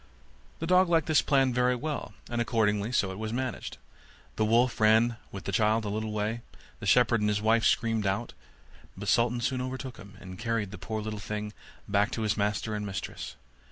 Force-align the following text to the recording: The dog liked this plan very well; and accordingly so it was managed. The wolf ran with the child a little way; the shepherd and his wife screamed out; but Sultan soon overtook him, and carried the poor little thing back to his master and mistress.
The 0.57 0.65
dog 0.65 0.89
liked 0.89 1.05
this 1.05 1.21
plan 1.21 1.53
very 1.53 1.75
well; 1.75 2.15
and 2.27 2.41
accordingly 2.41 2.91
so 2.91 3.11
it 3.11 3.19
was 3.19 3.31
managed. 3.31 3.77
The 4.35 4.43
wolf 4.45 4.79
ran 4.79 5.17
with 5.31 5.43
the 5.43 5.51
child 5.51 5.85
a 5.85 5.89
little 5.89 6.11
way; 6.11 6.41
the 6.79 6.87
shepherd 6.87 7.21
and 7.21 7.29
his 7.29 7.39
wife 7.39 7.63
screamed 7.65 8.07
out; 8.07 8.33
but 8.97 9.07
Sultan 9.07 9.41
soon 9.41 9.61
overtook 9.61 9.97
him, 9.97 10.17
and 10.19 10.39
carried 10.39 10.71
the 10.71 10.79
poor 10.79 11.03
little 11.03 11.19
thing 11.19 11.53
back 11.87 12.09
to 12.13 12.23
his 12.23 12.35
master 12.35 12.73
and 12.73 12.83
mistress. 12.83 13.35